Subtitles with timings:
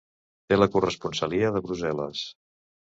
[0.53, 2.27] Té la corresponsalia de Brussel·les.